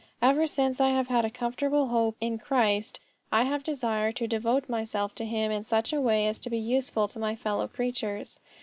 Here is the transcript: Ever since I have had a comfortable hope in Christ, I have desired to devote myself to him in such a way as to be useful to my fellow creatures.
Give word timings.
Ever 0.19 0.47
since 0.47 0.81
I 0.81 0.89
have 0.89 1.09
had 1.09 1.25
a 1.25 1.29
comfortable 1.29 1.89
hope 1.89 2.17
in 2.19 2.39
Christ, 2.39 2.99
I 3.31 3.43
have 3.43 3.63
desired 3.63 4.15
to 4.15 4.27
devote 4.27 4.67
myself 4.67 5.13
to 5.13 5.25
him 5.25 5.51
in 5.51 5.63
such 5.63 5.93
a 5.93 6.01
way 6.01 6.25
as 6.25 6.39
to 6.39 6.49
be 6.49 6.57
useful 6.57 7.07
to 7.09 7.19
my 7.19 7.35
fellow 7.35 7.67
creatures. 7.67 8.39